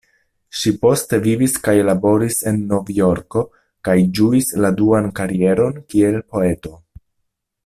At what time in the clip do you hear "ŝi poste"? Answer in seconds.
0.59-1.19